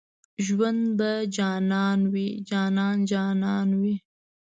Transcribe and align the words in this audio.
ژوند 0.45 0.81
په 0.99 1.09
جانان 1.35 1.99
وي 2.13 2.27
جانان 2.49 2.97
جانان 3.11 3.69
وي 3.81 3.95